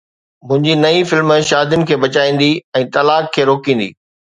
منهنجي 0.47 0.73
نئين 0.83 1.05
فلم 1.11 1.35
شادين 1.51 1.87
کي 1.93 2.01
بچائيندي 2.07 2.51
۽ 2.85 2.87
طلاق 2.99 3.33
کي 3.39 3.51
روڪيندي 3.55 3.93